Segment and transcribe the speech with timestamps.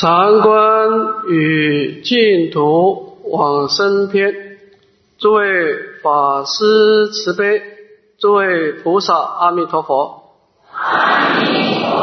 [0.00, 4.34] 长观与净土往生篇，
[5.18, 5.44] 诸位
[6.02, 7.60] 法师慈悲，
[8.18, 10.32] 诸位菩萨阿弥陀佛。
[10.72, 12.00] 阿弥陀佛。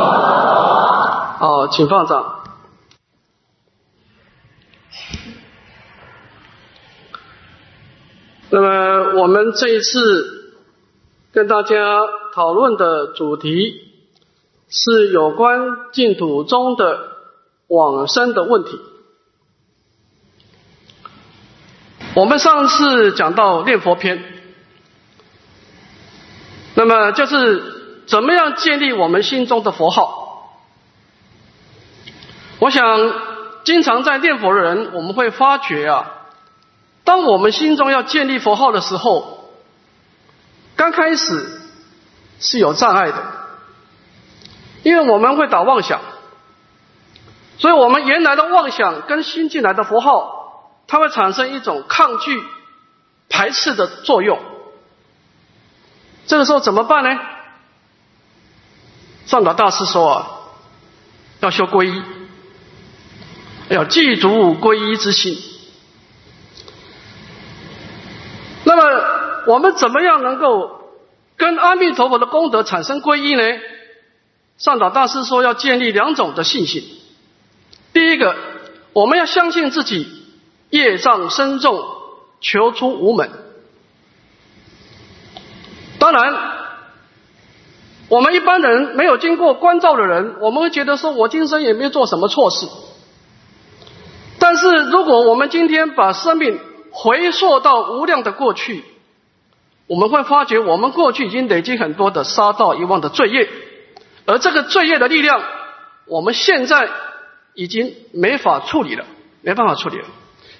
[1.40, 2.44] 好，请放掌。
[8.52, 10.54] 那么我们这一次
[11.34, 12.02] 跟大家
[12.36, 13.82] 讨论的主题
[14.70, 15.60] 是有关
[15.92, 17.17] 净土中的
[17.68, 18.80] 往生的问题。
[22.16, 24.24] 我们上次讲到念佛篇，
[26.74, 30.26] 那么就是怎么样建立我们心中的佛号。
[32.60, 33.14] 我想，
[33.64, 36.12] 经常在念佛的人，我们会发觉啊。
[37.04, 39.52] 当我们心中要建立佛号的时候，
[40.76, 41.62] 刚开始
[42.40, 43.24] 是有障碍的，
[44.82, 46.02] 因为我们会打妄想，
[47.60, 52.44] 所以我们原来的妄想跟新进来的符号，它会产生一种抗拒、
[53.30, 54.40] 排斥的作用。
[56.28, 57.20] 这个时候怎么办呢？
[59.26, 60.28] 上岛大师说啊，
[61.40, 62.04] 要修皈依，
[63.70, 65.38] 要具足皈依之心。
[68.66, 68.84] 那么
[69.48, 70.92] 我们怎么样能够
[71.38, 73.44] 跟阿弥陀佛的功德产生皈依呢？
[74.58, 76.84] 上岛大师说要建立两种的信心。
[77.94, 78.36] 第一个，
[78.94, 80.08] 我们要相信自己
[80.70, 81.84] 业障深重，
[82.42, 83.30] 求出无门。
[86.00, 86.36] 当然，
[88.08, 92.68] 我们一般人没有经过关照的人，我们会觉得说我今生也没有做什么错事。
[94.40, 96.60] 但是如果我们今天把生命，
[96.92, 98.84] 回溯到无量的过去，
[99.88, 103.50] 我们会发觉，我们过去已经累积很多的杀盗遗忘的罪业，
[104.26, 105.42] 而这个罪业的力量，
[106.06, 106.90] 我们现在
[107.58, 109.04] 已经没法处理了，
[109.42, 110.06] 没办法处理了。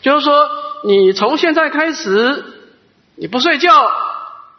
[0.02, 0.50] 就是说，
[0.84, 2.44] 你从现在开始，
[3.16, 3.92] 你不睡觉，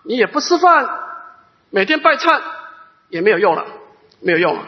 [0.04, 0.88] 你也不吃饭，
[1.70, 2.40] 每天拜忏
[3.10, 3.66] 也没有用了，
[4.20, 4.62] 没有用了。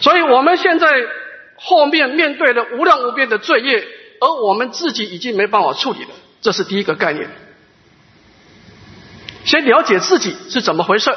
[0.00, 0.88] 所以我们现在
[1.56, 3.86] 后面面对的无量无边的罪业。
[4.22, 6.10] 而我们自己已经没办法处理了，
[6.42, 7.30] 这是第一个概念。
[9.44, 11.10] 先了解自己是怎么回事。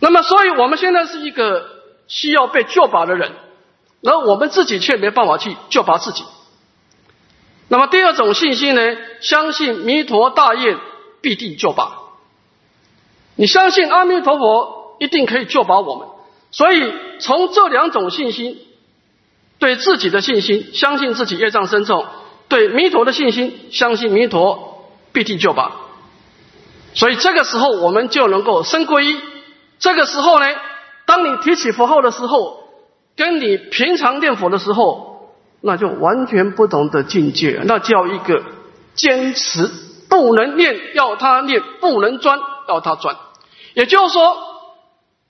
[0.00, 1.79] 那么，所以我们现在是一个
[2.10, 3.32] 需要被救拔的人，
[4.02, 6.24] 而我们自己却没办法去救拔自己。
[7.68, 8.96] 那么，第二种信心呢？
[9.22, 10.78] 相信弥陀大愿
[11.22, 11.92] 必定救拔。
[13.36, 16.08] 你相信阿弥陀佛一定可以救拔我们，
[16.50, 18.58] 所以从这两种信心。
[19.60, 22.06] 对自己的信心，相信自己业障深重；
[22.48, 25.72] 对弥陀的信心，相信弥陀必定救拔。
[26.94, 29.20] 所以这个时候，我们就能够生皈依。
[29.78, 30.46] 这个时候呢，
[31.10, 32.62] 当你提起佛号的时候，
[33.16, 37.60] 跟你平常念佛的时候，那就完全不同的境界。
[37.64, 38.44] 那叫一个
[38.94, 39.68] 坚持，
[40.08, 42.38] 不能念要他念，不能专
[42.68, 43.16] 要他专。
[43.74, 44.36] 也就是说，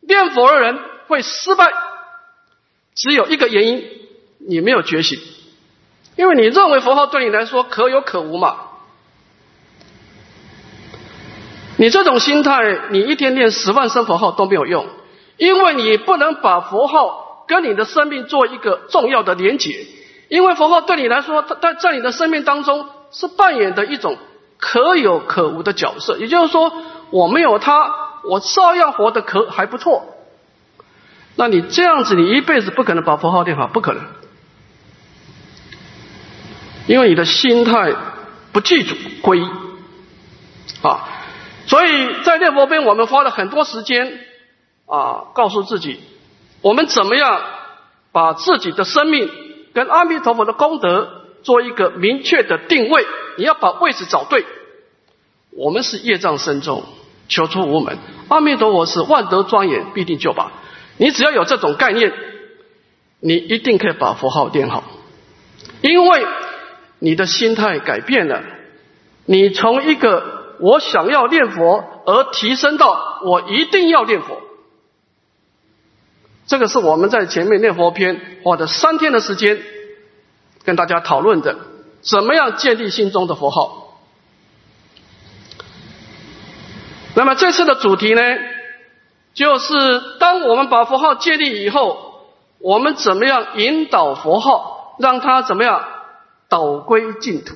[0.01, 1.73] 念佛的人会失败，
[2.95, 3.83] 只有一个原因。
[4.47, 5.19] 你没有觉醒，
[6.17, 8.57] 因为你认为佛号对你来说可有可无嘛。
[11.79, 14.87] 你这种心态，你一天念十万声佛号都没有用，
[15.41, 19.87] 因为你不能把佛号跟你的生命做一个重要的连结。
[20.29, 24.19] 因为佛号对你来说，它在在你的生命当中是扮演的一种
[24.59, 26.19] 可有可无的角色。
[26.19, 26.71] 也就是说，
[27.09, 27.91] 我没有它，
[28.25, 30.15] 我照样活得可还不错。
[31.37, 34.05] 那你这样子，你一辈子不可能把佛号念好，不可能。
[36.87, 37.95] 因为你的心态
[38.53, 39.49] 不记住皈依
[40.83, 41.09] 啊，
[41.67, 44.21] 所以在念佛边，我们花了很多时间
[44.91, 46.01] 啊，告诉自己，
[46.63, 47.41] 我们怎么样
[48.13, 49.31] 把自己的生命
[49.73, 53.07] 跟阿弥陀佛的功德做一个明确的定位。
[53.37, 54.45] 你要把位置找对。
[55.53, 56.83] 我们是业障深重，
[57.29, 57.99] 求出无门。
[58.29, 60.53] 阿弥陀佛是万德庄严，必定救拔。
[60.97, 62.13] 你只要有这种概念，
[63.21, 64.83] 你一定可以把佛号念好，
[65.83, 66.27] 因为。
[67.03, 68.43] 你的心态改变了，
[69.25, 74.39] 你从一个我想要念佛，而提升到我一定要念佛。
[76.51, 79.63] 这个是我们在前面念佛篇花的三天的时间
[80.65, 81.57] 跟大家讨论的，
[82.01, 84.01] 怎么样建立心中的佛号。
[87.15, 88.21] 那么这次的主题呢，
[89.33, 92.25] 就是当我们把佛号建立以后，
[92.59, 95.85] 我们怎么样引导佛号，让它怎么样？
[96.49, 97.55] 导归净土，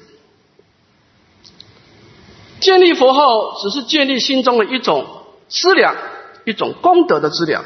[2.61, 5.05] 建立佛号只是建立心中的一种
[5.49, 5.96] 资粮，
[6.44, 7.64] 一种功德的资粮。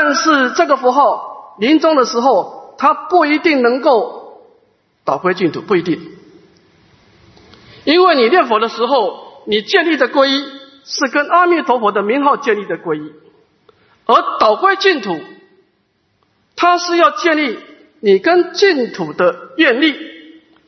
[0.00, 4.44] 但是这个符号临终的时候，他不一定能够
[5.04, 6.12] 导归净土，不一定。
[7.82, 10.46] 因为你念佛的时候，你建立的皈依
[10.84, 13.12] 是跟阿弥陀佛的名号建立的皈依，
[14.06, 15.18] 而导归净土，
[16.54, 17.58] 它是要建立
[17.98, 19.96] 你跟净土的愿力，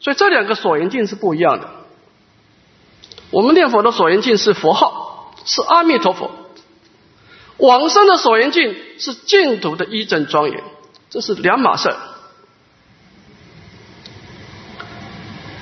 [0.00, 1.70] 所以这两个所缘境是不一样的。
[3.30, 6.30] 我们念佛的所缘境是佛号，是阿弥陀佛；
[7.60, 10.62] 往生的所缘境是净土的一正庄严，
[11.10, 11.94] 这是两码事。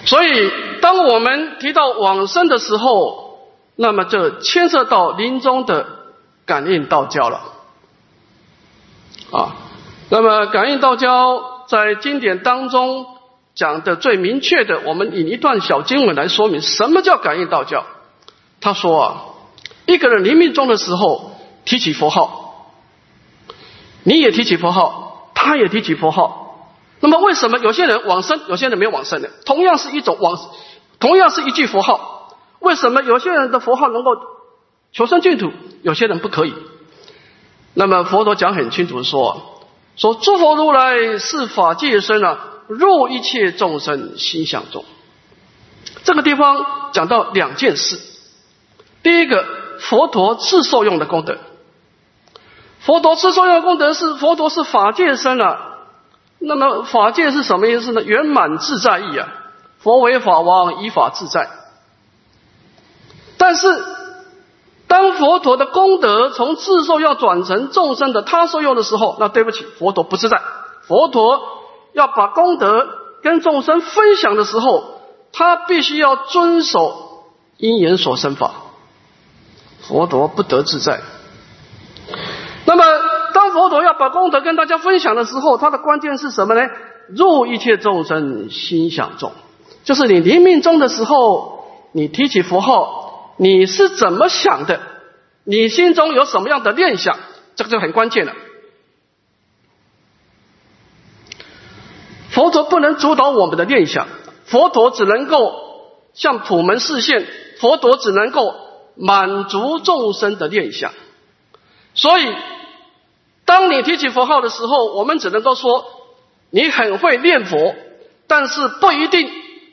[0.05, 0.51] 所以，
[0.81, 5.87] 当我们提到往生的时候，那么就牵涉到临终的
[6.47, 7.43] 感应道交了。
[9.31, 9.57] 啊，
[10.09, 13.07] 那么感应道交在经典当中
[13.55, 17.85] 讲的最明确的，我们引一段小经文来说明什么叫感应道交。
[18.61, 19.25] 他说啊，
[19.85, 21.33] 一个人临命终的时候
[21.69, 22.73] 提起佛号，
[24.03, 26.71] 你也提起佛号，他也提起佛号。
[27.01, 29.29] 那么为什么有些人往生，有些人没有往生呢？
[29.45, 30.41] 同样是一种往，
[30.99, 34.13] 同样是一句佛号，为什么有些人的佛号能够
[34.93, 36.55] 求生净土，有些人不可以？
[37.75, 39.61] 那么佛陀讲很清楚说，
[39.95, 44.87] 说诸佛如来是法界身啊，入一切众生心想中。
[46.03, 48.01] 这个地方讲到两件事，
[49.03, 49.45] 第一个
[49.81, 51.39] 佛陀自受用的功德，
[52.81, 55.65] 佛陀自受用功德是佛陀是法界身啊。
[56.41, 58.03] 那么法界是什么意思呢？
[58.03, 59.29] 圆满自在意啊！
[59.81, 61.51] 佛为法王，依法自在。
[63.37, 63.85] 但是，
[64.87, 70.41] 当佛陀的功德从自受要转成众生的他受用的时候，那对不起，佛陀不自在。
[70.87, 71.41] 佛陀
[71.93, 72.87] 要把功德
[73.21, 75.01] 跟众生分享的时候，
[75.33, 77.25] 他必须要遵守
[77.57, 78.53] 因缘所生法，
[79.83, 81.01] 佛陀不得自在。
[82.69, 82.85] 那么。
[83.31, 86.63] 当佛陀要把功德跟大家分享的时候，他的关键是什么呢？
[87.09, 89.33] 入一切众生心想中，
[89.85, 94.81] 就是你临命终的时候，你提起佛号，你是怎么想的？
[95.45, 97.19] 你心中有什么样的念想？
[97.55, 98.33] 这个就很关键了。
[102.31, 104.09] 佛陀不能主导我们的念想，
[104.47, 105.53] 佛陀只能够
[106.15, 107.27] 向普门示现，
[107.61, 108.55] 佛陀只能够
[108.97, 110.93] 满足众生的念想，
[111.95, 112.35] 所以。
[113.49, 115.87] 当你提起佛号的时候，我们只能够说
[116.51, 117.75] 你很会念佛，
[118.27, 119.31] 但是不一定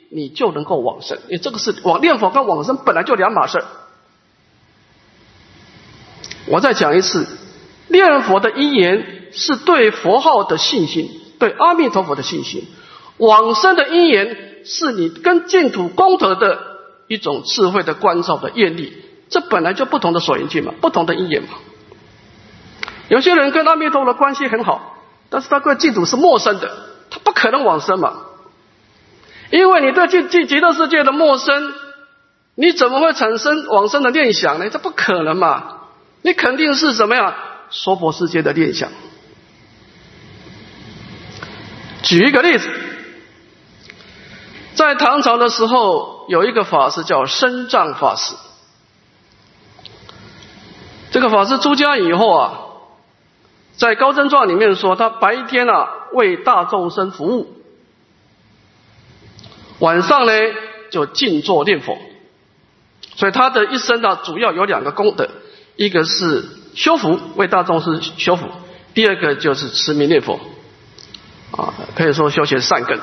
[0.08, 1.18] 你就能够往生。
[1.28, 3.62] 你这个是往念佛跟往生本来就两码事。
[6.46, 7.26] 我再讲一次，
[7.88, 12.62] 念佛的因缘是对佛号的信心，对阿弥陀佛的信心；
[13.18, 16.62] 往生的因缘是你跟净土功德的
[17.08, 19.04] 一种智慧的关照的愿力。
[19.28, 21.50] 这本来就不同的所缘境嘛，不同的因缘嘛。
[23.08, 24.96] 有些人跟阿弥陀佛的关系很好，
[25.30, 26.76] 但是他对净土是陌生的，
[27.08, 28.14] 他不可能往生嘛。
[29.50, 31.72] 因为你对极极极乐世界的陌生，
[32.56, 34.68] 你怎么会产生往生的念想呢？
[34.70, 35.82] 这不可能嘛！
[36.22, 37.36] 你肯定是什么呀？
[37.70, 38.90] 娑婆世界的念想。
[42.02, 42.68] 举一个例子，
[44.74, 48.34] 在唐朝的时候，有一个法师叫深藏法师。
[51.12, 52.62] 这个法师出家以后啊。
[53.76, 57.62] 在高僧传里面说，他白天啊为大众生服务，
[59.78, 60.32] 晚上呢
[60.90, 61.98] 就静坐念佛。
[63.16, 65.28] 所以他的一生呢，主要有两个功德：
[65.76, 68.46] 一个是修福，为大众生修福；
[68.94, 70.40] 第二个就是持名念佛。
[71.52, 72.98] 啊，可以说修学善根。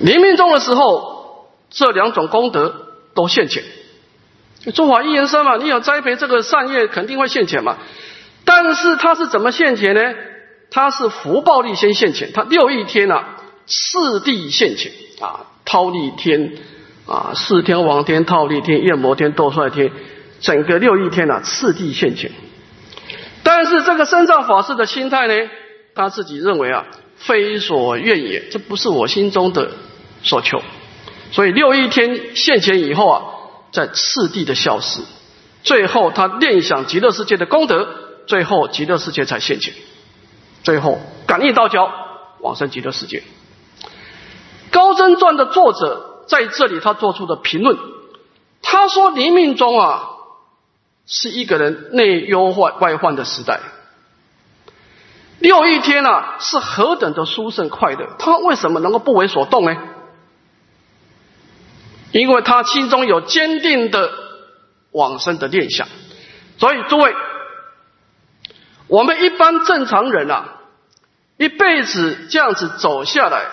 [0.00, 3.64] 临命终的时候，这两种功德都现前。
[4.74, 7.76] 诸法一言生嘛，你有栽培这个善业，肯定会现前嘛。
[8.50, 10.00] 但是他是怎么现钱呢？
[10.70, 13.36] 他是福报力先现钱，他六亿天啊，
[13.66, 14.90] 四地现钱
[15.20, 16.54] 啊，忉利天
[17.06, 19.92] 啊，四天王天、忉利天、焰摩天、斗帅天，
[20.40, 22.30] 整个六亿天啊，次第现钱。
[23.42, 25.34] 但是这个身藏法师的心态呢，
[25.94, 26.86] 他自己认为啊，
[27.18, 29.72] 非所愿也，这不是我心中的
[30.22, 30.62] 所求，
[31.32, 33.22] 所以六亿天现钱以后啊，
[33.72, 35.02] 在次第的消失，
[35.62, 38.07] 最后他念想极乐世界的功德。
[38.28, 39.72] 最后极乐世界才现前，
[40.62, 41.90] 最后感应道交
[42.40, 43.24] 往生极乐世界。
[44.70, 47.78] 高僧传的作者在这里他做出的评论，
[48.60, 50.10] 他说黎明中啊
[51.06, 53.60] 是一个人内忧患外患的时代，
[55.38, 59.74] 六一天啊是何等的殊胜快乐，他为什么能够不为所动呢？
[62.12, 64.12] 因为他心中有坚定的
[64.92, 65.88] 往生的念想，
[66.58, 67.14] 所以诸位。
[68.88, 70.60] 我们一般正常人啊，
[71.36, 73.46] 一辈子这样子走下来，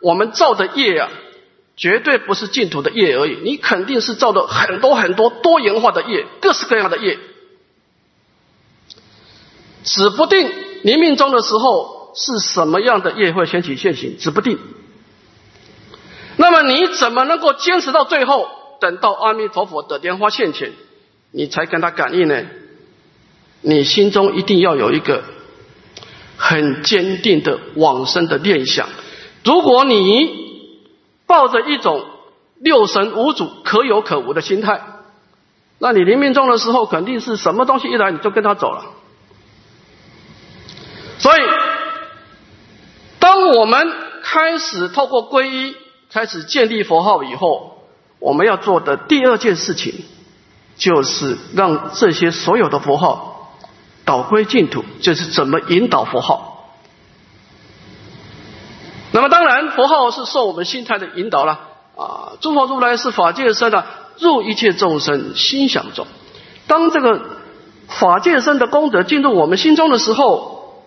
[0.00, 1.08] 我们造的业啊，
[1.76, 7.18] 绝对不是净土的业而已，你肯定是造的很多很多多元化的业，各式各样的业，
[9.84, 10.50] 指不定
[10.82, 14.58] 临命终的时候是什么样的业会掀起现行，指不定。
[16.36, 18.48] 那么你怎么能够坚持到最后，
[18.80, 20.72] 等到阿弥陀佛的莲花现前，
[21.30, 22.42] 你才跟他感应呢？
[23.62, 25.22] 你心中一定要有一个
[26.36, 28.88] 很坚定的往生的念想。
[29.44, 30.30] 如果你
[31.26, 32.04] 抱着一种
[32.58, 34.82] 六神无主、可有可无的心态，
[35.78, 38.84] 那你临命终的时候，肯定是什么东西一来你就跟他走了。
[41.18, 41.42] 所以，
[43.18, 45.76] 当我们开始透过皈依，
[46.10, 47.82] 开始建立佛号以后，
[48.18, 50.04] 我们要做的第二件事情，
[50.76, 53.29] 就是让这些所有的佛号
[54.10, 56.66] 导归净土，就是怎么引导佛号。
[59.12, 61.52] 那么当然，佛号是受我们心态的引导了
[61.96, 62.32] 啊！
[62.40, 63.84] 诸佛如来是法界身的，
[64.18, 66.08] 入一切众生心想中。
[66.66, 67.20] 当这个
[67.86, 70.82] 法界身的功德进入我们心中的时候，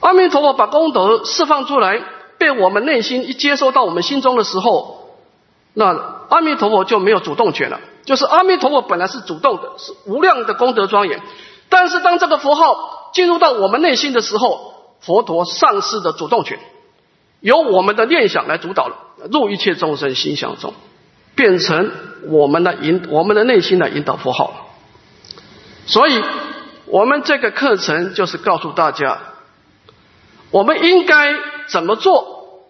[0.00, 2.02] 阿弥陀佛把功德释放出来。
[2.36, 5.08] 被我们内心一接收到我们心中的时候，
[5.72, 5.96] 那
[6.28, 7.78] 阿弥陀佛就没有主动权了。
[8.04, 11.22] 就是阿弥陀佛本来是主动的，是无量的功德庄严。
[11.74, 16.60] 但是当这个符号进入到我们内心的时候，佛陀丧失的主动权，
[17.40, 18.94] 由我们的念想来主导了。
[19.32, 20.72] 入一切众生心想中，
[21.34, 21.90] 变成
[22.28, 24.68] 我们的引，我们的内心来引导符号。
[25.86, 26.22] 所以，
[26.86, 29.18] 我们这个课程就是告诉大家，
[30.52, 31.34] 我们应该
[31.66, 32.62] 怎么做。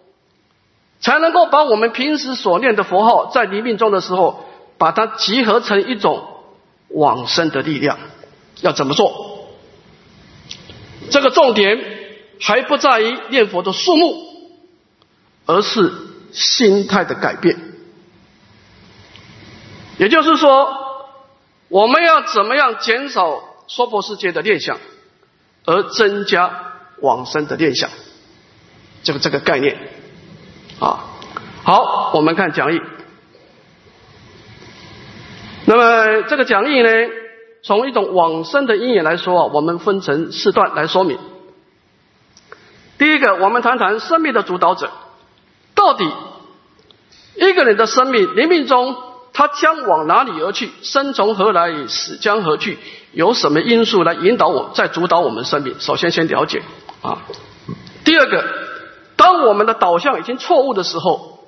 [0.99, 4.45] 才能够把我们平时所念的佛号，在临命终的时候，
[4.79, 6.23] 把它集合成一种
[6.89, 7.99] 往生的力量。
[8.61, 9.33] 要怎么做？
[11.11, 11.77] 这个重点
[12.41, 14.15] 还不在于念佛的数目，
[15.45, 15.93] 而是
[16.31, 17.55] 心态的改变。
[19.97, 20.67] 也就是说，
[21.67, 24.79] 我们要怎么样减少娑婆世界的念想，
[25.65, 27.89] 而增加往生的念想？
[29.03, 29.77] 这个这个概念。
[30.79, 31.05] 啊，
[31.63, 32.81] 好，我们看讲义。
[35.65, 36.89] 那么这个讲义呢，
[37.65, 41.17] 从一种往生的因缘来说啊，我们分成四段来说明。
[42.99, 44.91] 第一个，我们谈谈生命的主导者，
[45.73, 46.07] 到底
[47.37, 48.95] 一个人的生命临命中，
[49.33, 50.69] 他将往哪里而去？
[50.83, 51.87] 生从何来？
[51.87, 52.77] 死将何去？
[53.13, 55.73] 有什么因素来引导我，在主导我们生命？
[55.79, 56.61] 首先，先了解
[57.01, 57.23] 啊。
[58.03, 58.45] 第二个。
[59.17, 61.39] 当我们的导向已经错误的时候，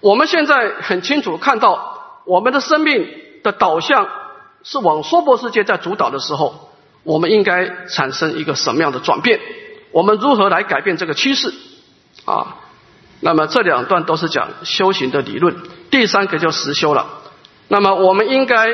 [0.00, 3.06] 我们现在很清楚看到我们的生命
[3.42, 4.08] 的导向
[4.62, 6.70] 是往娑婆世界在主导的时候，
[7.02, 9.40] 我们应该产生一个什么样的转变？
[9.92, 11.52] 我们如何来改变这个趋势？
[12.24, 12.56] 啊，
[13.20, 15.56] 那么这两段都是讲修行的理论，
[15.90, 17.06] 第三个就实修了。
[17.68, 18.68] 那么我们应该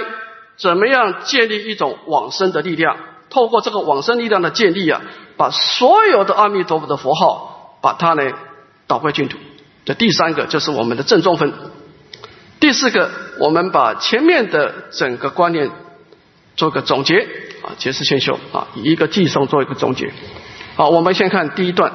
[0.57, 2.97] 怎么样建立一种往生的力量？
[3.31, 5.02] 透过这个往生力量的建立啊，
[5.37, 7.52] 把所有的阿弥陀佛的佛号。
[7.83, 8.33] 把它呢
[8.88, 9.38] 导归净土。
[9.85, 11.52] 这第三个就是我们的正中分。
[12.59, 15.71] 第四个，我们把前面的整个观念
[16.57, 17.21] 做个总结
[17.62, 20.12] 啊，结是先修啊，以一个寄送做一个总结。
[20.75, 21.93] 好，我们先看第一段。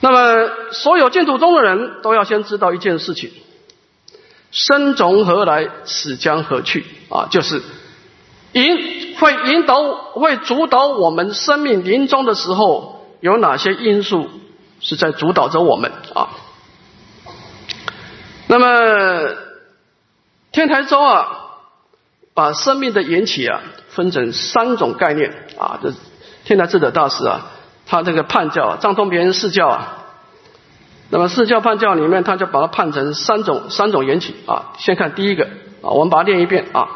[0.00, 3.30] 那么，所有净土中的人都要先知道一件事情：
[4.50, 7.28] 生从何来，死将何去啊？
[7.30, 7.62] 就是
[8.52, 14.28] 引会引导、会主导我们生命临终的时候有哪些因素？
[14.78, 16.28] 是在主导着我们啊。
[18.46, 19.34] 那么
[20.56, 21.26] 天台宗啊，
[22.32, 23.60] 把生命的缘起啊
[23.90, 25.78] 分成三种概念啊。
[25.82, 25.92] 这
[26.46, 27.48] 天台智者大师啊，
[27.84, 30.06] 他这个判教啊藏通别人四教啊。
[31.10, 34.72] 那么四教判教里面，他就把它判成三种三种缘起啊。
[34.78, 35.44] 先看第一个
[35.82, 36.88] 啊，我们把它念一遍啊。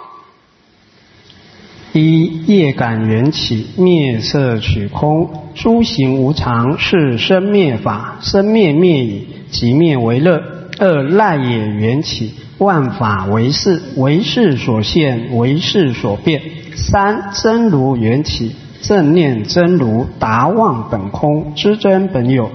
[1.93, 10.43] 一业感缘起，灭色取空，诸行无常，是生灭法，生灭灭已，即灭为乐。
[10.81, 16.41] 二赖也缘起，万法为事，为事所现，为事所变。
[16.75, 22.51] 三真如缘起，正念真如，达望本空，知真本有。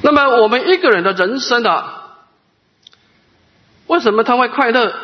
[0.00, 2.14] 那么我们一个人的人生啊，
[3.88, 4.94] 为什么他会快乐？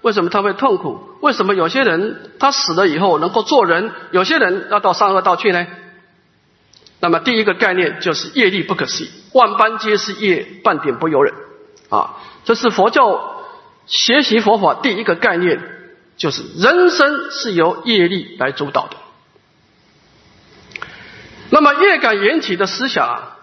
[0.00, 0.98] 为什么他会痛苦？
[1.20, 5.66] 为什么有些人他死了以后能够做人，有些人要到三恶道去呢？
[7.00, 11.34] 那么第一个概念就是业力不可思议，万般皆是业，半点不由人
[11.88, 12.16] 啊！
[12.44, 13.42] 这是佛教
[13.86, 15.60] 学习佛法第一个概念，
[16.16, 18.96] 就是人生是由业力来主导的。
[21.50, 23.36] 那么业感缘起的思想啊，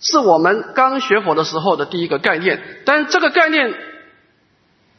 [0.00, 3.74] 是我们刚学佛的时候的第一个概念，但这个概念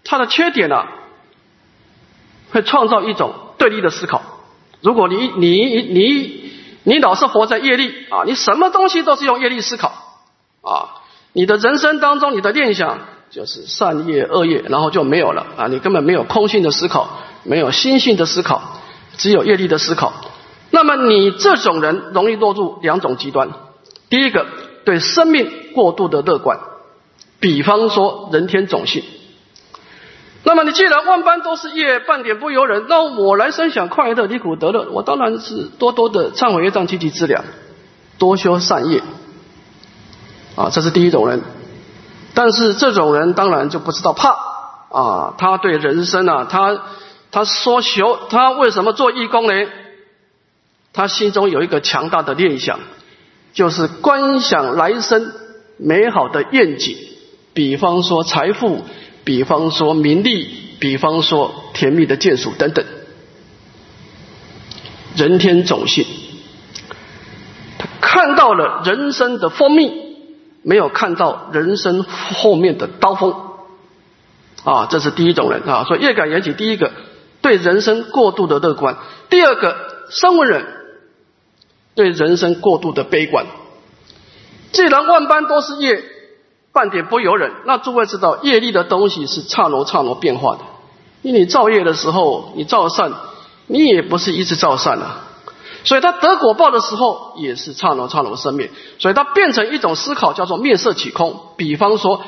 [0.04, 0.86] 它的缺点呢，
[2.52, 4.22] 会创造一种对立的思考。
[4.82, 6.52] 如果你你你
[6.84, 10.20] 你老是活在业力啊，你什么东西都是用业力思考
[10.62, 10.97] 啊，
[11.38, 12.98] 你的人生当中你的念想
[13.30, 18.82] 就是善业恶业，然后就没有了啊，你根本没有空性的思考，没有心性的思考，
[19.18, 20.14] 只有业力的思考。
[20.72, 23.50] 那么你这种人容易落入两种极端。
[24.10, 24.48] 第一个，
[24.84, 26.58] 对生命过度的乐观，
[27.40, 29.04] 比方说人天种性。
[30.44, 37.44] 那么你既然万般都是业，半点不由人，那我来生想快乐离苦得乐，我当然是多多的忏悔业障积极治疗，
[38.18, 39.04] 多修善业。
[40.58, 41.42] 啊，这是第一种人。
[42.34, 44.30] 但是这种人当然就不知道怕
[44.92, 46.78] 啊，他对人生啊，他
[47.32, 49.54] 他说修，他为什么做义工呢？
[50.94, 52.80] 他心中有一个强大的念想，
[53.54, 55.32] 就是观想来生
[55.78, 56.98] 美好的愿景，
[57.54, 58.84] 比方说财富，
[59.24, 60.50] 比方说名利，
[60.80, 62.84] 比方说甜蜜的眷属等等。
[65.16, 66.06] 人天种性，
[67.78, 70.07] 他看到了人生的蜂蜜，
[70.68, 73.34] 没有看到人生后面的刀锋。
[74.64, 75.86] 啊，这是第一种人啊。
[75.86, 76.92] 所以业感缘起，第一个
[77.42, 78.98] 对人生过度的乐观，
[79.30, 79.76] 第二个
[80.10, 80.66] 生闻人。
[81.96, 83.48] 对人生过度的悲观，
[84.72, 86.04] 既然万般都是业，
[86.72, 87.52] 半点不由人。
[87.66, 90.62] 那诸位知道，业力的东西是刹那刹那变化的。
[91.24, 93.14] 因为你造业的时候，你造善，
[93.66, 95.27] 你也不是一直造善啊。
[95.88, 98.70] 所以他得果报的时候，也是刹那刹那生灭。
[99.00, 101.40] 所以他变成一种思考，叫做灭色起空。
[101.56, 102.22] 比方说，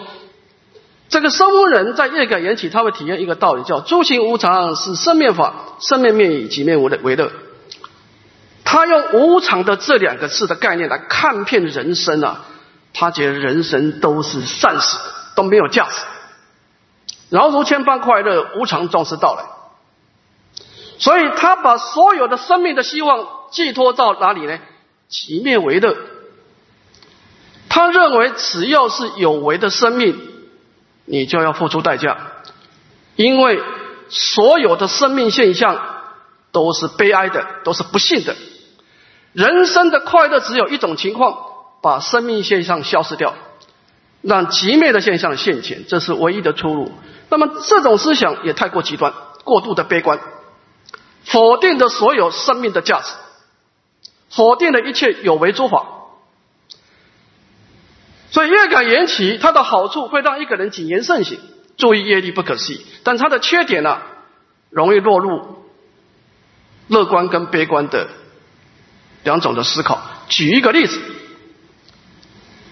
[1.09, 7.33] 这个生物人在业感缘起，他会体验一个道理，叫诸行无常，是生灭法，生灭灭以即灭无的为乐。
[8.63, 12.45] 他用无常的这两个字的概念来看遍人生啊，
[12.93, 14.97] 他觉得人生都是暂时，
[15.35, 16.05] 都没有价值。
[17.29, 19.58] 然后如千般快乐，无常总是到来。
[20.99, 24.59] 所以他把所有的生命的希望寄托到哪里呢？
[25.07, 25.97] 极灭为乐。
[27.69, 30.19] 他认为只要是有为的生命，
[31.05, 32.17] 你就要付出代价，
[33.15, 33.61] 因为
[34.09, 35.79] 所有的生命现象
[36.51, 38.35] 都是悲哀的，都是不幸的。
[39.31, 41.37] 人生的快乐只有一种情况，
[41.81, 43.35] 把生命现象消失掉，
[44.21, 46.91] 让极灭的现象现前，这是唯一的出路。
[47.29, 50.19] 那么这种思想也太过极端，过度的悲观，
[51.31, 53.13] 否定的所有生命的价值，
[54.29, 55.85] 否定了一切有为诸法。
[58.31, 61.39] 所以业感缘起，它的好处会让一个人谨言慎行，
[61.77, 62.85] 注意业力不可思议。
[63.03, 64.01] 但它的缺点呢，
[64.69, 65.63] 容易落入
[66.87, 68.07] 乐观跟悲观的。
[69.21, 70.97] 两种的思考，举一个例子，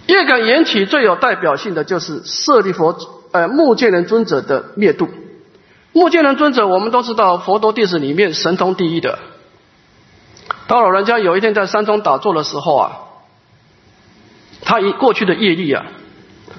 [0.05, 2.97] 业感缘起最有代表性的就是舍利佛
[3.33, 5.09] 呃目犍连尊者的灭度。
[5.97, 9.17] 目犍连尊者我们都知道，佛陀弟子里面神通第一的。
[10.67, 12.91] 当老人家有一天在山中打坐的时候啊，
[14.61, 15.87] 他以过去的业力啊，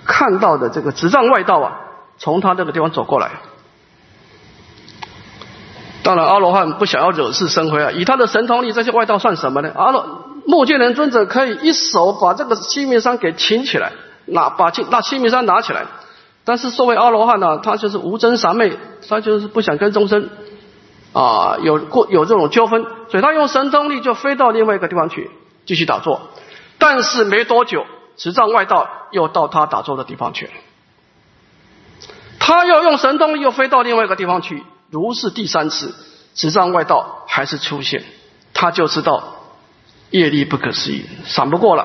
[0.04, 1.76] 看到的这个执障外道啊，
[2.18, 3.30] 从他这个地方走过来。
[6.02, 7.92] 当然，阿罗汉不想要惹是生非啊！
[7.92, 9.70] 以他的神通力，这些外道算什么呢？
[9.76, 13.92] 阿罗目犍连尊者可以一手把这个西明山给擒起来，
[14.26, 15.86] 拿把那七面山拿起来。
[16.48, 20.30] 但是作为阿罗汉呢，他就是无真三昧，他就是不想跟众生
[21.12, 25.30] 啊有过有这种纠纷，所以他用神通力就飞到另外一个地方去
[25.66, 26.22] 继续打坐。
[26.78, 27.84] 但是没多久，
[28.16, 30.52] 持障外道又到他打坐的地方去了，
[32.38, 34.64] 他又用神通力又飞到另外一个地方去。
[34.88, 35.94] 如是第三次，
[36.34, 38.04] 执障外道还是出现，
[38.54, 39.22] 他就知道
[40.08, 41.84] 业力不可思议，闪不过了，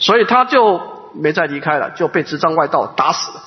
[0.00, 0.80] 所以他就
[1.14, 3.44] 没再离开了，就被执障外道打死了。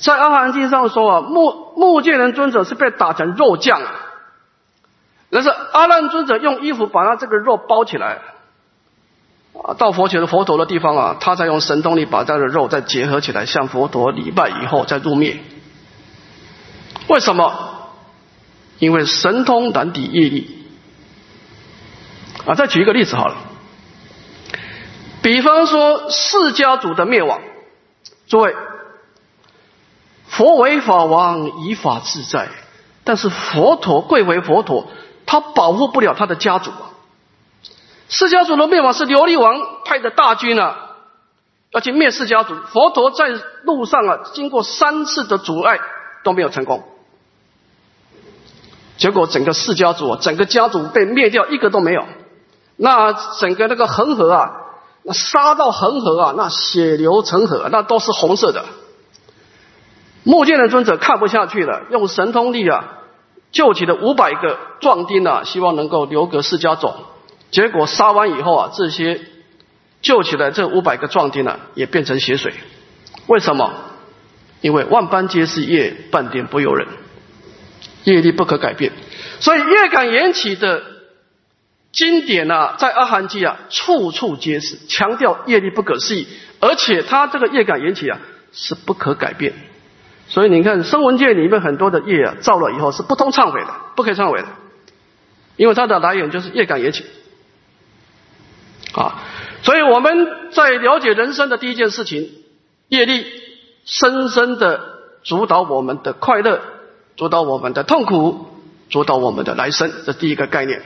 [0.00, 3.80] 在阿含经上说啊，目目犍连尊者是被打成肉酱，
[5.30, 8.18] 但是阿难尊者用衣服把他这个肉包起来，
[9.62, 15.38] 啊，到佛前的佛陀的地方啊，他再用神通力把他的肉再结合起来，向佛陀礼拜以后再入灭。
[17.08, 17.68] 为什么？
[18.78, 20.64] 因为神通难抵业力
[22.46, 22.54] 啊！
[22.54, 23.36] 再举一个例子好了，
[25.20, 27.42] 比方说释迦族的灭亡，
[28.26, 28.56] 诸位，
[30.30, 32.48] 佛为法王，以法自在，
[33.04, 34.86] 但是佛陀贵为佛陀，
[35.26, 36.94] 他保护不了他的家族啊。
[38.08, 40.76] 释家族的灭亡是琉璃王派的大军啊，
[41.72, 43.28] 要去灭释家族，佛陀在
[43.64, 45.78] 路上啊，经过三次的阻碍
[46.22, 46.84] 都没有成功。
[48.96, 52.04] 结果整个释家族，啊整个家族被灭掉，一个都没有。
[52.76, 54.50] 那整个那个恒河啊，
[55.02, 58.64] 那杀到恒河啊，那血流成河，那都是红色的。
[60.22, 62.98] 目犍连尊者看不下去了，用神通力啊，
[63.52, 66.94] 救起了五百个壮丁啊，希望能够留个释迦种。
[67.50, 69.20] 结果杀完以后啊，这些
[70.02, 72.52] 救起来这五百个壮丁呢，也变成血水。
[73.26, 73.72] 为什么？
[74.60, 76.86] 因为万般皆是业，半点不由人，
[78.04, 78.92] 业力不可改变。
[79.40, 80.82] 所以业感缘起的
[81.92, 86.28] 经典啊，在阿含经啊，处处皆是强调业力不可思议，
[86.60, 88.18] 而且它这个业感缘起啊，
[88.52, 89.54] 是不可改变。
[90.30, 94.46] 所以你看，声闻界里面很多的业啊，造了以后是不通忏悔的，不可以忏悔的，
[95.56, 97.04] 因为它的来源就是业感缘起
[98.94, 99.24] 啊。
[99.62, 102.30] 所以我们在了解人生的第一件事情，
[102.86, 103.26] 业力
[103.84, 104.80] 深深的
[105.24, 106.60] 主导我们的快乐，
[107.16, 108.46] 主导我们的痛苦，
[108.88, 110.80] 主导我们的来生，这第一个概念。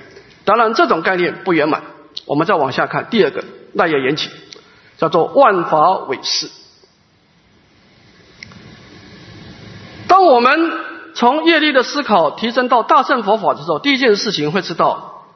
[0.47, 1.83] 当然，这种概念不圆满，
[2.25, 4.31] 我们再往下看，第二个那业缘起，
[4.97, 6.49] 叫做万法唯识。
[10.25, 10.73] 当我们
[11.13, 15.27] 从业力的思考提升到大乘佛法的时候，第一件事情会知道，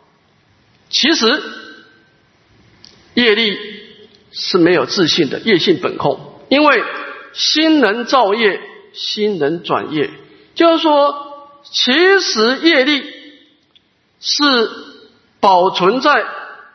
[0.89, 1.43] 其实
[3.13, 3.59] 业力
[4.33, 6.19] 是没有自信的，业性本空。
[6.49, 6.83] 因为
[7.35, 8.63] 心能造业，
[8.95, 10.09] 心能转业，
[10.55, 13.05] 就是说，其实业力
[14.21, 14.71] 是
[15.39, 16.25] 保存在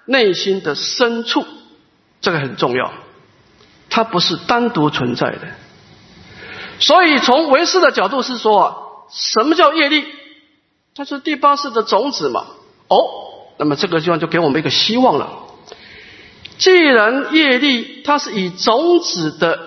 [0.06, 1.44] 内心的深处，
[2.22, 2.94] 这个很重要，
[3.90, 5.48] 它不是单独存在的。
[6.86, 10.04] 所以，从唯识的角度是说，什么叫业力？
[10.94, 12.46] 它是第八世的种子嘛。
[12.90, 12.98] 哦，
[13.58, 15.30] 那么这个地方就给我们一个希望了。
[16.58, 19.60] 既然业力它是以种子的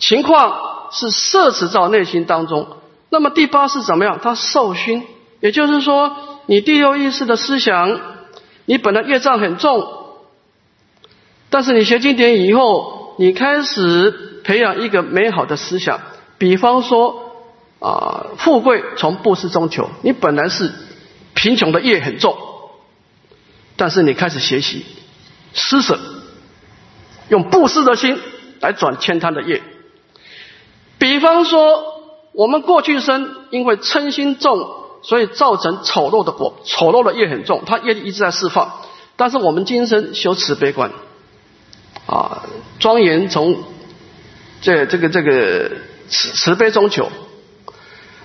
[0.00, 2.66] 情况是摄持到内心当中，
[3.08, 4.18] 那么第八世怎么样？
[4.20, 5.06] 它受熏，
[5.38, 8.00] 也就是说，你第六意识的思想，
[8.64, 9.86] 你本来业障很重，
[11.48, 14.32] 但是你学经典以后，你开始。
[14.44, 16.00] 培养一个美好的思想，
[16.36, 17.32] 比方说
[17.80, 19.90] 啊，富贵从布施中求。
[20.02, 20.70] 你本来是
[21.32, 22.36] 贫穷的业很重，
[23.76, 24.84] 但是你开始学习
[25.54, 25.98] 施舍，
[27.28, 28.20] 用布施的心
[28.60, 29.62] 来转千贪的业。
[30.98, 31.82] 比方说，
[32.32, 34.68] 我们过去生因为嗔心重，
[35.02, 38.72] 所以造成丑陋的果，丑陋的业很重，它业力一直在释放。
[39.16, 40.90] 但是我们今生修慈悲观，
[42.06, 42.44] 啊，
[42.78, 43.64] 庄严从。
[44.64, 45.70] 这这个这个
[46.08, 47.12] 慈慈悲中求，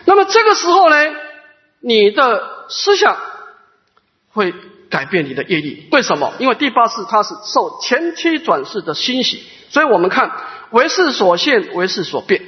[0.06, 0.96] 那么这个时候呢，
[1.82, 3.18] 你的思想
[4.30, 4.54] 会
[4.90, 5.90] 改变你的业力。
[5.92, 6.32] 为什么？
[6.40, 10.32] 因为第八世它是受前期转世的欣喜，所以我们看
[10.72, 12.42] 为事所现，为事所变。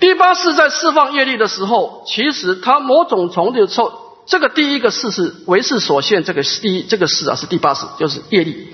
[0.00, 8.68] 第八世在释放业力的时候，其实它某种程度受这个第一个事是为事所现，这个第一这个事啊是第八世，就是业力。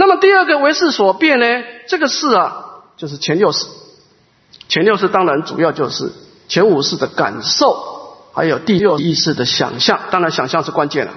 [0.00, 1.64] 那么第二个为事所变呢？
[1.88, 3.66] 这个事啊，就是前六世。
[4.68, 6.12] 前六世当然主要就是
[6.46, 9.98] 前五世的感受，还有第六意识的想象。
[10.12, 11.14] 当然，想象是关键了。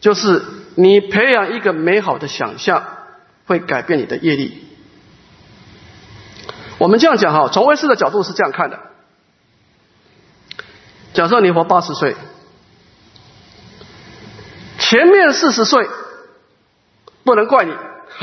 [0.00, 2.84] 就是你培养一个美好的想象，
[3.46, 4.62] 会改变你的业力。
[6.76, 8.78] 我们这样讲哈，从为师的角度是这样看的：
[11.14, 12.14] 假设你活八十岁，
[14.78, 15.88] 前面四十岁。
[17.26, 17.72] 不能怪你，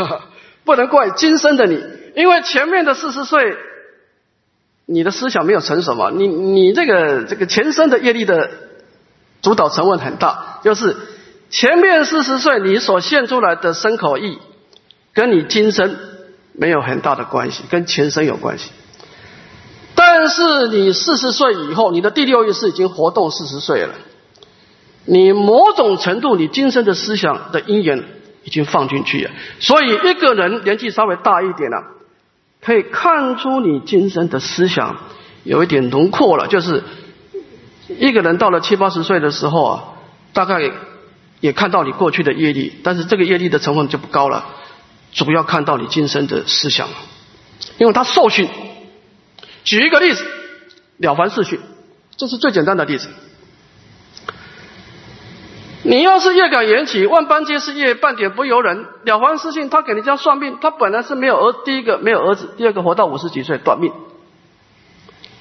[0.64, 1.80] 不能怪今生的你，
[2.16, 3.58] 因为前面的四十岁，
[4.86, 8.50] 你的思想没有成熟嘛，你你这个这个前生的业力的
[9.42, 10.96] 主导成分很大，就是
[11.50, 14.40] 前面四十岁你所现出来的身口意，
[15.14, 15.98] 跟你今生
[16.54, 18.72] 没有很大的关系，跟前生有关系。
[19.96, 23.94] 但是你四十岁以后，你的第六意识已经活动四十岁了，
[25.06, 28.06] 你某种程度你今生的思想的因缘。
[28.44, 31.84] 已经放进去了，所以一个人年纪稍微大一点了，
[32.62, 34.98] 可以看出你今生的思想
[35.44, 36.48] 有一点轮廓了。
[36.48, 36.84] 就是
[37.88, 39.84] 一个人到了七八十岁的时候啊，
[40.34, 40.72] 大概
[41.40, 44.46] 也看到你过去的业力，但是这个业力的成分就不高了，
[45.14, 46.90] 主要看到你今生的思想，
[47.78, 48.50] 因为他受训。
[49.64, 50.24] 举一个例子，
[50.98, 51.60] 《了凡四训》，
[52.18, 53.08] 这是最简单的例子。
[55.86, 58.86] 你要是越敢言起，万般皆是业，半点不由人。
[59.04, 63.92] 了凡四训，他给人家算命，他本来是没有儿，第一个没有儿子，第二个活到五十几岁短命。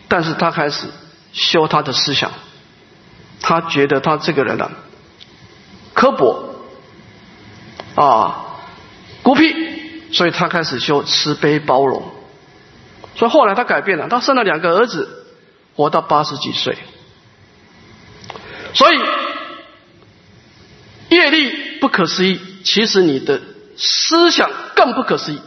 [0.08, 0.88] 但是他开始
[1.32, 2.32] 修他的思想，
[3.40, 4.72] 他觉得他这个人啊，
[5.94, 6.56] 刻薄
[7.94, 8.44] 啊，
[9.22, 9.54] 孤僻，
[10.12, 12.02] 所以他开始修慈悲包容。
[13.14, 15.24] 所以后来他改变了，他生了两个儿子，
[15.76, 16.76] 活到八十几岁。
[18.74, 18.98] 所以。
[21.14, 23.40] 业力不可思议，其实你的
[23.76, 25.40] 思想更不可思议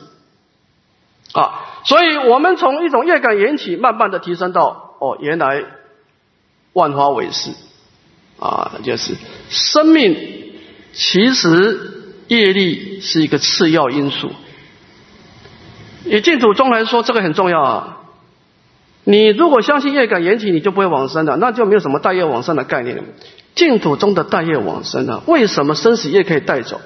[1.34, 1.62] 啊！
[1.86, 5.64] 所以我们从一种业感缘起，慢慢的提升到哦，原来
[6.74, 7.52] 万花为事
[8.40, 9.16] 啊，就是
[9.50, 10.18] 生命
[10.94, 14.32] 其实业力是一个次要因素。
[16.06, 17.98] 以净土宗来说，这个很重要啊。
[19.04, 23.04] 你如果相信业感缘起，你就不会往生的，那就没有什么大业往生的概念了。
[23.56, 26.82] 净土中的大业往生啊，为什么生死业可以带走？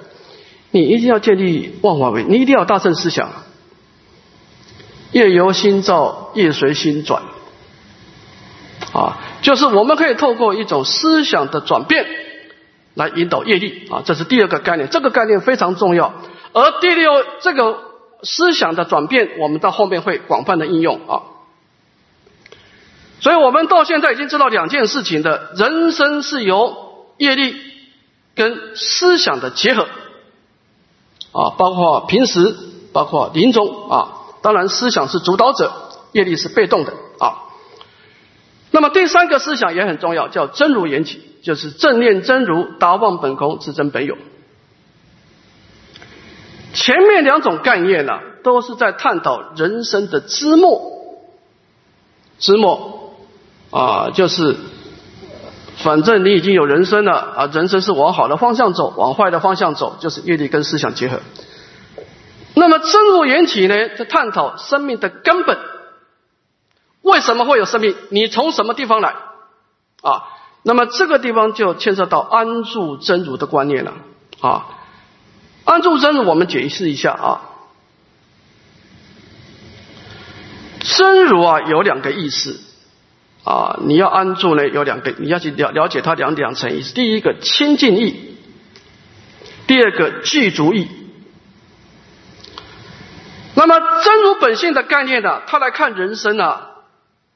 [0.71, 3.31] 你一定要建立万法为，你一定要大乘思想。
[5.11, 7.23] 业由心造，业随心转。
[8.93, 12.05] 啊，就是我们可以透过一种思想的转变
[12.93, 16.13] 来引导业力啊，这是第二个概念，这个概念非常重要。
[16.53, 17.79] 而第六，这个
[18.21, 21.21] 思想的转变，我们到后面会广泛的应用啊。
[23.21, 27.55] 所以我们到现在已经知道两件事情的，人生是由业力
[28.33, 29.83] 跟思想的结合，
[31.33, 32.55] 啊，包括平时，
[32.93, 35.73] 包括临终啊，当然思想是主导者，
[36.13, 37.43] 业力是被动的啊。
[38.71, 44.17] 那么第三个思想也很重要，叫真如缘起，就是正念真如，达望本空，自真本有。
[46.73, 50.81] 前面两种概念呢，都是在探讨人生的枝末，
[52.37, 52.97] 知末。
[53.71, 54.57] 啊，就是，
[55.77, 61.19] 反正你已经有人生了啊，人生是往好的方向走，往坏的方向走，就是业力跟思想结合。
[62.55, 65.57] 那么真如缘起呢，在探讨生命的根本，
[67.03, 67.95] 为什么会有生命？
[68.09, 69.15] 你从什么地方来？
[70.01, 70.23] 啊，
[70.63, 73.93] 那么这个地方就牵涉到安住真如的观念了。
[74.41, 74.65] 啊，
[75.63, 77.41] 安住真如，我们解释一下啊，
[80.79, 82.59] 真如啊有两个意思。
[83.49, 86.93] 啊，你要安住呢，有两个，你要去了了解它两两层意思。
[86.93, 88.37] 第一个清净意，
[89.65, 90.87] 第二个具足意。
[93.55, 96.59] 那么真如本性的概念呢，他来看人生呢，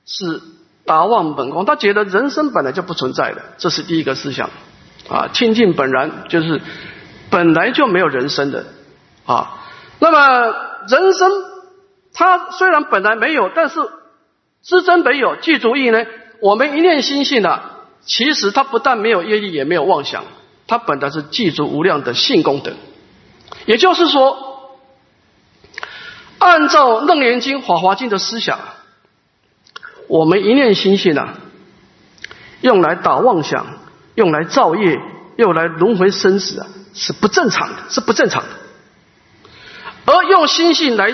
[0.05, 0.39] 是
[0.85, 4.51] 达望本空，他觉得人生本来就不存在的，这是第一个思想。
[5.09, 6.61] 啊，清净本然就是
[7.31, 8.67] 本来就没有人生的
[9.25, 9.63] 啊。
[9.97, 10.55] 那么
[10.87, 11.31] 人生
[12.13, 13.79] 它虽然本来没有，但是。
[14.63, 16.05] 知真本有，具足意呢？
[16.39, 17.61] 我们一念心性呢，
[18.05, 20.23] 其实它不但没有业力，也没有妄想，
[20.67, 22.71] 它本来是具足无量的性功德。
[23.65, 24.77] 也就是说，
[26.39, 28.57] 按照楞严经、华华经的思想，
[30.07, 31.27] 我们一念心性呢，
[32.61, 33.65] 用来打妄想，
[34.15, 34.97] 用来造业，
[35.35, 38.49] 用来轮回生死啊，是不正常的，是不正常的。
[40.05, 41.13] 而用心性来。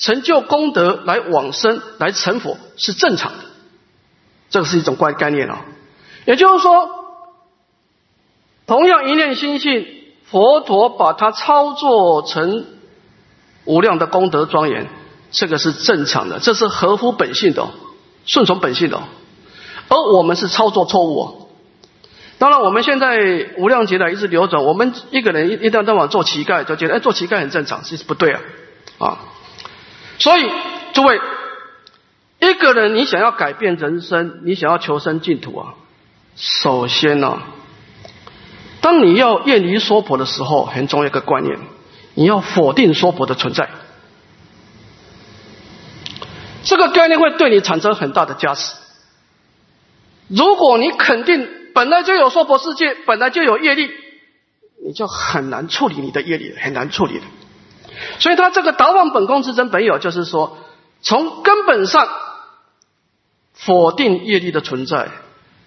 [0.00, 3.38] 成就功德来往生来成佛是正常的，
[4.48, 5.62] 这个是一种怪概念啊。
[6.24, 6.88] 也就是说，
[8.66, 9.86] 同样一念心性，
[10.24, 12.64] 佛陀把它操作成
[13.64, 14.88] 无量的功德庄严，
[15.32, 17.68] 这个是正常的，这是合乎本性的，
[18.24, 19.02] 顺从本性的。
[19.88, 21.50] 而我们是操作错误。
[22.38, 23.18] 当然，我们现在
[23.58, 28.40] 无量劫来一直流转，我们一个人一一旦到晚做乞丐，就觉得哎做乞丐很正常，其实不对啊
[28.98, 29.18] 啊。
[30.20, 30.48] 所以，
[30.92, 31.18] 诸位，
[32.40, 35.74] 一个人你想要改变人生，你想要求生净土啊，
[36.36, 37.42] 首先呢，
[38.82, 41.58] 当你要厌离娑婆的时候，很重要一个观念，
[42.14, 43.70] 你要否定娑婆的存在。
[46.62, 48.76] 这个概念会对你产生很大的加持。
[50.28, 53.90] 如果你肯定本来就有娑婆世界，本来就有业力，
[54.86, 57.24] 你就很难处理你的业力，很难处理的。
[58.18, 60.58] 所以，他这个达望本空之真本有，就是说，
[61.02, 62.08] 从根本上
[63.52, 65.08] 否定业力的存在，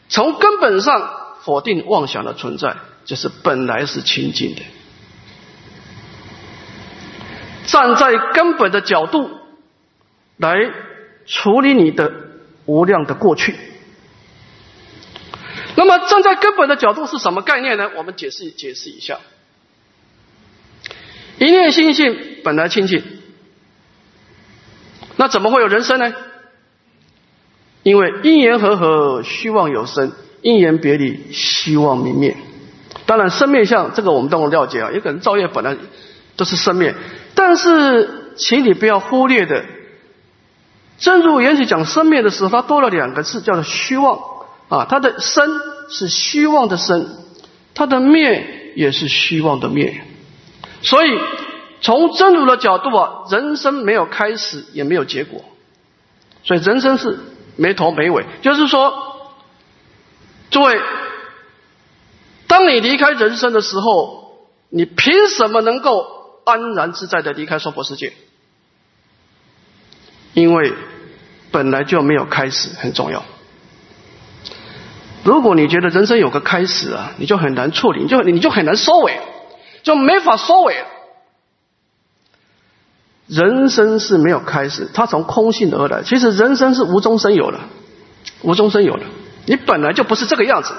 [0.10, 1.10] 从根本上
[1.43, 4.62] 否定妄想的存在，就是本来是清净的。
[7.65, 9.30] 站在根本的角度
[10.38, 10.56] 来
[11.26, 12.12] 处理你的
[12.65, 13.56] 无量的过去。
[15.76, 17.91] 那么，站在根本的角度是什么概念呢？
[17.96, 19.19] 我们解释解释一下。
[21.39, 23.04] 一念心性本来清净，
[25.15, 26.13] 那怎么会有人生呢？
[27.84, 32.38] 因为因缘和合，虚妄有生；因缘别离，虚妄明灭。
[33.06, 34.91] 当然，生灭相这个我们都能了解啊。
[34.91, 35.76] 有可能造业本来
[36.38, 36.96] 都是生灭，
[37.36, 39.65] 但是请你不要忽略的，
[40.98, 44.19] 正如缘起讲生灭的时候，它多了两个字，叫做虚妄
[44.69, 44.86] 啊。
[44.89, 45.50] 它的生
[45.89, 47.10] 是虚妄的生，
[47.74, 50.02] 它的灭也是虚妄的灭。
[50.84, 51.19] 所以，
[51.82, 55.43] 从真如的角度啊，人生没有开始，也没有结果，
[56.43, 57.19] 所以人生是
[57.56, 58.26] 没头没尾。
[58.41, 58.93] 就是说，
[60.52, 60.80] 诸位，
[62.48, 66.06] 当你离开人生的时候，你凭什么能够
[66.46, 68.13] 安然自在的离开娑婆世界？
[70.34, 70.74] 因为
[71.52, 73.24] 本来就没有开始，很重要。
[75.24, 79.22] 如果你觉得人生有个开始啊，你就很难处理，你就你就很难收尾，
[79.84, 80.84] 就没法收尾。
[83.28, 86.02] 人生是没有开始，它从空性而来。
[86.04, 87.60] 其实人生是无中生有的，
[88.41, 89.04] 无中生有的。
[89.46, 90.74] 你本来就不是这个样子。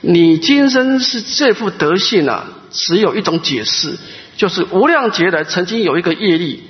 [0.00, 3.96] 你今生是这副德性啊，只有一种解释，
[4.36, 6.64] 就是无量劫来曾经有一个业力，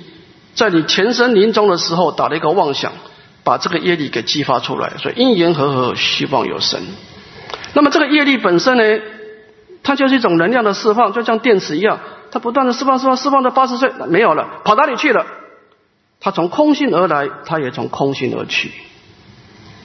[0.53, 2.93] 在你前生临终的时候打了一个妄想。
[3.45, 6.79] 把这个业力给激发出来，所以因缘和合，希望有生。
[7.73, 8.83] 那么这个业力本身呢，
[9.83, 11.99] 它就是一种能量的释放，就像电池一样，
[12.31, 15.25] 它不断的释放、释放、释放到八十岁没有了，跑哪里去了？
[16.19, 18.71] 它从空心而来，它也从空心而去。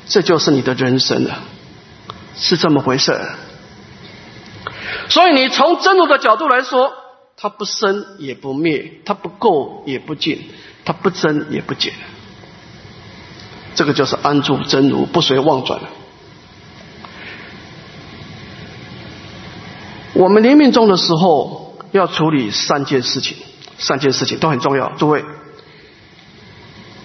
[0.07, 1.41] 这就是你的人生了，
[2.37, 3.21] 是这么回事。
[5.09, 6.93] 所以你从真如的角度来说，
[7.37, 10.49] 它不生也不灭，它不垢也不净，
[10.85, 11.93] 它不增也不减。
[13.75, 15.81] 这个就是安住真如，不随妄转。
[20.19, 23.37] 我们临命终的时候要处理三件事情，
[23.79, 24.91] 三件事情都很重要。
[24.99, 25.25] 诸位，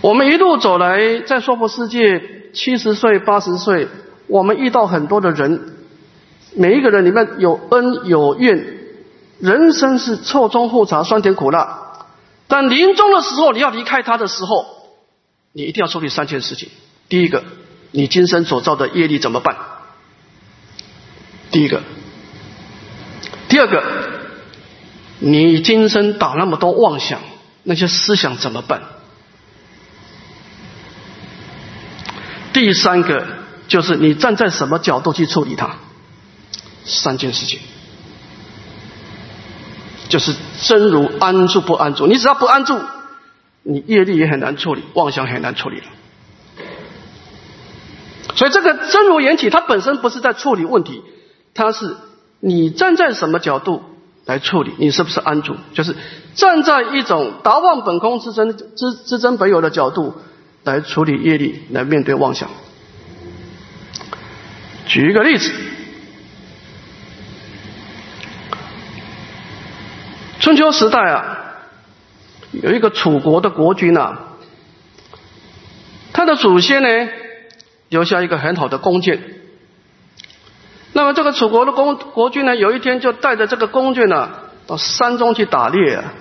[0.02, 3.88] 我们一路走来，在娑婆世界，七十岁、八十岁，
[4.26, 5.76] 我们遇到很多的人，
[6.56, 8.80] 每一个人里面有恩有怨，
[9.40, 12.08] 人生是错综复杂、酸甜苦辣。
[12.48, 14.66] 但临终的时候，你要离开他的时候。
[15.56, 16.68] 你一定要处理三件事情。
[17.10, 17.44] 第一个，
[17.92, 19.56] 你今生所造的业力怎么办？
[21.52, 21.84] 第一个，
[23.64, 23.84] 二个，
[25.20, 27.22] 你今生打那么多妄想，
[27.64, 28.82] 那些思想怎么办？
[32.52, 33.26] 第三个，
[33.70, 35.78] 就是你站在什么角度去处理它？
[36.84, 37.60] 三件事情，
[40.10, 42.82] 就是真如安住不安住，你只要不安住。
[43.66, 45.86] 你业力也很难处理，妄想很难处理了。
[48.36, 51.02] 所以这个真如缘起，它本身不是在处理问题，
[51.54, 51.96] 它是
[52.46, 53.82] 你站在什么角度
[54.26, 55.56] 来处理，你是不是安住？
[55.74, 55.96] 就是
[56.36, 60.14] 站在一种达望本空之真之之真本有的角度
[60.66, 62.50] 来处理业力，来面对妄想。
[64.86, 65.54] 举一个例子，
[70.42, 71.40] 春秋时代啊。
[72.52, 74.16] 有一个楚国的国君呐，
[76.12, 77.10] 他的祖先呢
[77.90, 79.43] 留下一个很好的弓箭。
[80.94, 84.30] 那么这个楚国的公国君呢，有一天就带着这个弓箭呢
[84.68, 86.14] 到山中去打猎啊。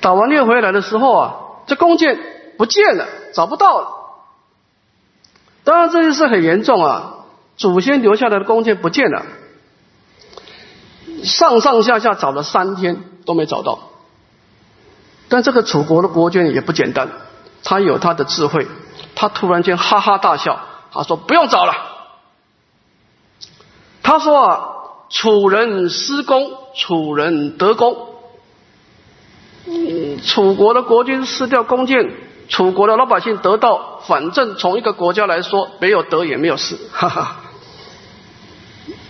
[0.00, 1.34] 打完猎回来的时候啊，
[1.66, 2.18] 这弓箭
[2.58, 3.88] 不见了，找不到了。
[5.64, 7.14] 当然这件事很严重啊，
[7.56, 9.22] 祖先留下来的弓箭不见了，
[11.24, 13.78] 上上下下找了三天都没找到。
[15.28, 17.08] 但这个楚国的国君也不简单，
[17.62, 18.66] 他有他的智慧，
[19.14, 20.60] 他突然间哈哈大笑，
[20.92, 21.72] 他说：“不用找了。”
[24.12, 27.96] 他说：“，楚人失功，楚人得公。
[29.64, 32.12] 嗯，楚国的国君失掉弓箭，
[32.46, 37.36] 楚国的老百姓得到，反正从一个国家来说，没有得也没有失，哈哈。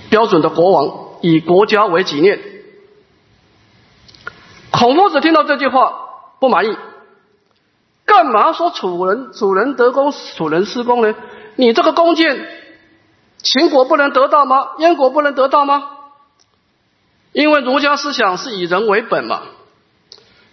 [0.09, 2.39] 标准的国王以国家为己念。
[4.71, 5.99] 孔夫子听到这句话。
[6.39, 6.77] 不满意，
[8.05, 11.13] 干嘛说楚人楚人得公，楚人失功呢？
[11.57, 12.62] 你这个弓箭，
[13.43, 14.71] 秦国不能得到吗？
[14.79, 15.91] 燕国不能得到吗？
[17.33, 19.41] 因为儒家思想是以人为本嘛。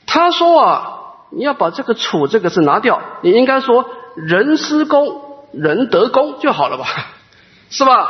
[0.07, 0.99] 他说啊，
[1.29, 5.21] 你要把这个楚这个字拿掉，你应该说人失功，
[5.51, 6.85] 人得功就好了吧？
[7.69, 8.09] 是吧？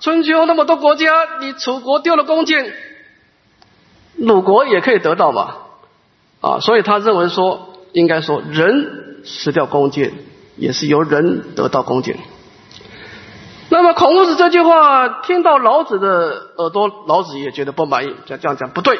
[0.00, 1.10] 春秋那么多国家，
[1.40, 2.74] 你楚国丢了弓箭，
[4.16, 5.54] 鲁国也可以得到嘛？
[6.40, 10.12] 啊，所以他认为说，应该说人失掉弓箭，
[10.56, 12.18] 也是由人得到弓箭。
[13.68, 18.98] 那么孔夫子这句话听到老子的耳朵，老子也觉得不满意，这样讲不对。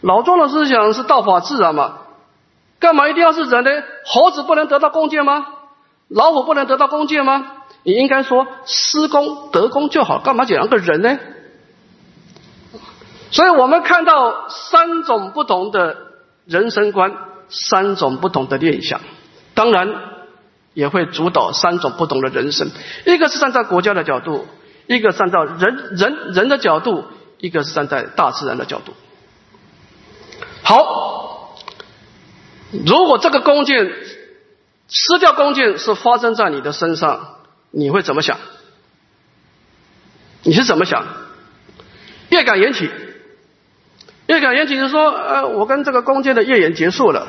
[0.00, 1.98] 老庄的思想是道法自然嘛，
[2.80, 3.70] 干嘛一定要是人呢？
[4.06, 5.46] 猴子不能得到弓箭吗？
[6.08, 7.46] 老虎不能得到弓箭吗？
[7.82, 11.18] 你应该说失功得功就好，干嘛讲个人呢？
[13.30, 15.96] 所以我们看到三种不同的。
[16.44, 17.14] 人生观
[17.48, 19.00] 三种不同的念想，
[19.54, 19.94] 当然
[20.74, 22.70] 也会主导三种不同的人生。
[23.06, 24.46] 一个是站在国家的角度，
[24.86, 27.04] 一个站在人人人的角度，
[27.38, 28.92] 一个是站在大自然的角度。
[30.62, 31.56] 好，
[32.86, 33.92] 如果这个弓箭
[34.88, 37.36] 失掉弓箭是发生在你的身上，
[37.70, 38.38] 你会怎么想？
[40.44, 41.04] 你是怎么想？
[42.28, 42.90] 越感言起，
[44.26, 47.28] 越感言起是说，呃，我跟这个弓箭的业缘结束了，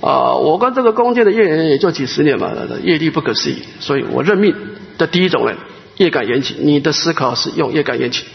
[0.00, 4.54] 啊，我跟这个弓箭的业缘也就几十年嘛，业力不可思议，所以我认命
[4.98, 5.56] 的第一种人，
[5.96, 8.26] 业感缘起，你的思考是用业感缘起。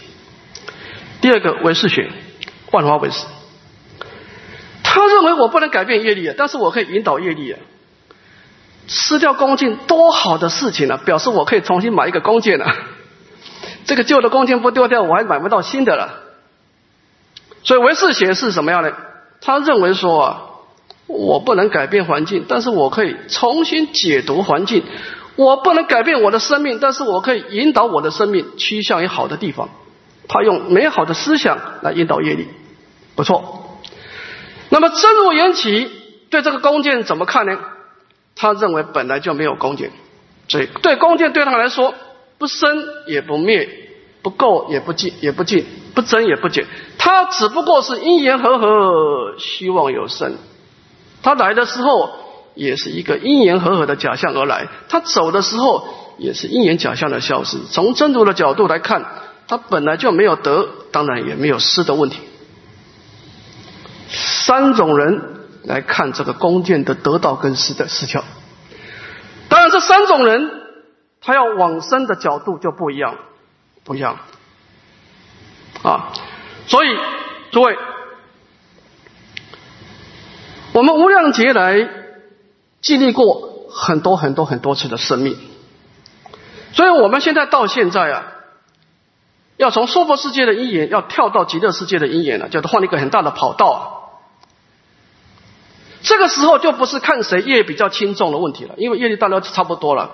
[1.20, 2.10] 第二个唯识学，
[2.72, 3.24] 万花唯识，
[4.82, 7.58] 他认为我不能改变业力，但是我可以引导业力啊。
[8.88, 11.00] 撕掉弓箭多好的事情啊！
[11.04, 12.66] 表示我可以重新买一个弓箭了。
[13.86, 16.18] 这个旧的弓箭不丢掉，我还买不到新的了。
[17.62, 18.92] 所以唯识学是什么样的？
[19.40, 20.42] 他认为说啊，
[21.12, 24.82] 我不能改变环境，但是我可以重新解读环境。
[25.36, 29.70] 我不能改变我的生命，但是我可以引导我的生命趋向于好的地方。
[30.28, 32.48] 他用美好的思想来引导业力，
[33.14, 33.78] 不错。
[34.68, 35.90] 那么真如缘起
[36.30, 37.58] 对这个弓箭怎么看呢？
[38.34, 39.90] 他认为本来就没有弓箭，
[40.48, 41.94] 所以对弓箭对他来说
[42.38, 43.68] 不生也不灭，
[44.22, 46.66] 不垢也不净也不净，不增也不减。
[46.98, 50.36] 他只不过是因缘和合，希望有生。
[51.22, 52.10] 他来的时候
[52.54, 55.86] 也是一个因缘和合的假象而来，他走的时候
[56.18, 57.58] 也是因缘假象的消失。
[57.70, 59.04] 从真如的角度来看，
[59.46, 62.18] 他本来就没有得，当然也没有失的问题。
[64.08, 65.38] 三种人。
[65.64, 68.24] 来看这个弓箭的得道跟失的失效。
[69.48, 70.50] 当然，这三种人
[71.20, 73.14] 他要往生的角度就不一样，
[73.84, 74.18] 不一样
[75.84, 76.10] 啊。
[76.66, 76.88] 所以，
[77.52, 77.78] 诸位，
[80.72, 81.88] 我们无量劫来
[82.80, 85.36] 经历过很多很多很多次的生命，
[86.72, 88.32] 所以我们现在到现在啊，
[89.56, 93.80] 要从娑婆世界的因缘要跳到极乐世界的因缘了，叫做换一个很大的跑道啊。
[96.02, 100.10] 这个时候就不是看谁业比较轻重的问题了，因为业力大家差不多了，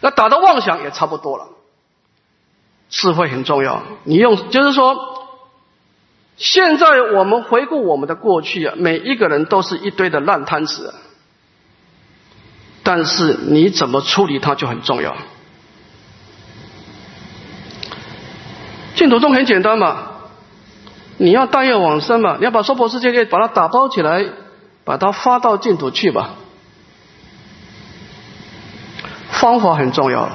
[0.00, 1.48] 那打的妄想也差不多了。
[2.88, 5.17] 智慧很重要，你用就是说，
[6.38, 10.94] 现在我们回顾我们的过去啊，每一个人都是一堆的烂摊子，
[12.82, 15.16] 但是你怎么处理它就很重要。
[18.94, 20.12] 净土中很简单嘛，
[21.18, 24.24] 你要大业往生嘛，你要把娑婆世界给把它打包起来。
[24.84, 26.30] 把它发到净土去吧，
[29.30, 30.30] 方法很重要。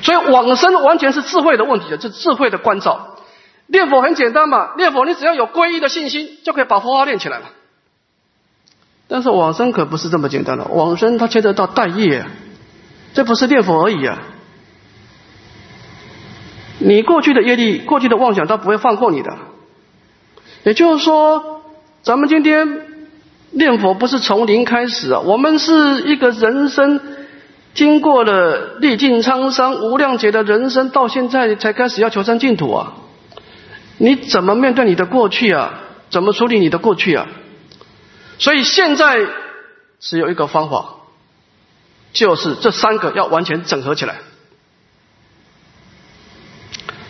[0.00, 3.18] 所以往生完全是智慧的问题，是智慧的关照。
[3.70, 7.46] 念佛很简单嘛，念佛你只要有皈依的信心，就可以把佛号念起来了。
[9.08, 12.24] 但是往生可不是这么简单的，往生它牵扯到待业，
[13.14, 14.18] 这不是念佛而已啊。
[16.78, 19.36] 你过去的业力、过去的妄想，它不会放过你的。
[20.64, 21.62] 也就是说，
[22.02, 22.90] 咱们今天。
[23.52, 27.00] 念佛不是从零开始啊，我们是一个人生
[27.74, 32.94] 经过了历尽沧桑、无量劫的人生，到现在才开始要求生净土啊！
[34.00, 35.74] 你怎么面对你的过去啊？
[36.08, 37.28] 怎么处理你的过去啊？
[38.38, 39.26] 所以现在
[40.00, 40.94] 只有一个方法，
[42.14, 44.16] 就是这三个要完全整合起来，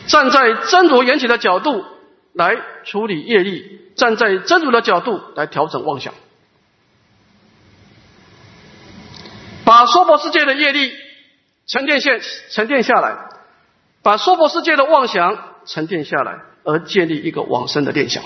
[0.08, 1.84] 站在真如缘起的角度
[2.32, 6.12] 来处理业力，站在真如的角度来调整妄想。
[9.64, 10.92] 把娑婆世界的业力
[11.68, 12.10] 沉淀下
[12.50, 13.16] 沉淀下来，
[14.02, 18.22] 把娑婆世界的妄想沉淀下来，而建立一个往生的念想。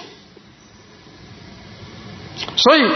[2.57, 2.91] 所以，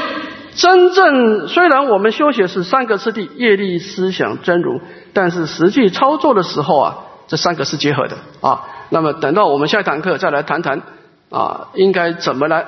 [0.54, 4.80] 真正虽然我们修学是三个次第业力、思想、真如，
[5.12, 8.64] 但是实际操作的时候啊，这三个是结合的啊。
[8.90, 10.82] 那么，等到我们下一堂课再来谈谈
[11.30, 12.66] 啊，应该怎么来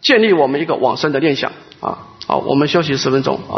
[0.00, 1.98] 建立我们一个往生的念想啊。
[2.26, 3.56] 好，我们休息十分钟啊。